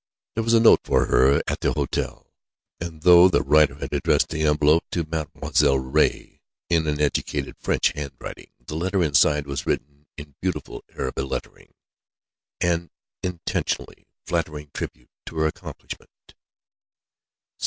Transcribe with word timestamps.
There 0.33 0.43
was 0.43 0.55
a 0.55 0.59
note 0.59 0.79
for 0.83 1.05
her 1.05 1.43
at 1.47 1.59
the 1.59 1.73
hotel, 1.73 2.33
and 2.79 3.03
though 3.03 3.29
the 3.29 3.43
writer 3.43 3.75
had 3.75 3.93
addressed 3.93 4.29
the 4.29 4.41
envelope 4.41 4.83
to 4.89 5.05
"Mademoiselle 5.05 5.77
Ray," 5.77 6.41
in 6.69 6.87
an 6.87 6.99
educated 6.99 7.55
French 7.59 7.89
handwriting, 7.91 8.49
the 8.65 8.73
letter 8.73 9.03
inside 9.03 9.45
was 9.45 9.67
written 9.67 10.07
in 10.17 10.33
beautiful 10.41 10.83
Arab 10.97 11.19
lettering, 11.19 11.75
an 12.61 12.89
intentionally 13.21 14.07
flattering 14.25 14.71
tribute 14.73 15.11
to 15.27 15.35
her 15.37 15.45
accomplishment. 15.45 16.09